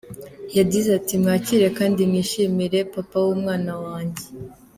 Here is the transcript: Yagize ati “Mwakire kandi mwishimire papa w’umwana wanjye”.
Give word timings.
Yagize 0.57 0.89
ati 0.99 1.13
“Mwakire 1.21 1.67
kandi 1.77 1.99
mwishimire 2.09 2.79
papa 2.93 3.17
w’umwana 3.25 3.73
wanjye”. 3.83 4.23